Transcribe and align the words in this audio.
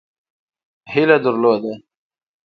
هیله 0.91 1.17
درلوده. 1.23 1.73